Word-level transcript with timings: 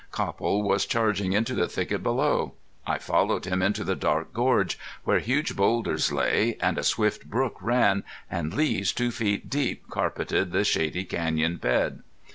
Copple 0.11 0.63
was 0.63 0.87
charging 0.87 1.33
into 1.33 1.53
the 1.53 1.67
thicket 1.67 2.01
below. 2.01 2.53
I 2.87 2.97
followed 2.97 3.45
him 3.45 3.61
into 3.61 3.83
the 3.83 3.95
dark 3.95 4.33
gorge, 4.33 4.79
where 5.03 5.19
huge 5.19 5.55
boulders 5.55 6.11
lay, 6.11 6.57
and 6.59 6.79
a 6.79 6.83
swift 6.83 7.29
brook 7.29 7.57
ran, 7.61 8.03
and 8.27 8.51
leaves 8.51 8.93
two 8.93 9.11
feet 9.11 9.47
deep 9.47 9.87
carpeted 9.91 10.53
the 10.53 10.63
shady 10.63 11.05
canyon 11.05 11.57
bed. 11.57 12.01